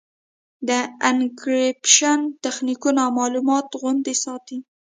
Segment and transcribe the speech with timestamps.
[0.67, 0.69] د
[1.09, 4.57] انکریپشن تخنیکونه معلومات خوندي ساتي.